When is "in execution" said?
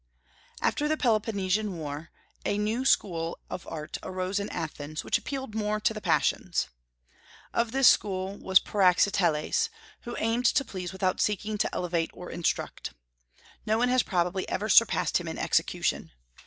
15.27-16.09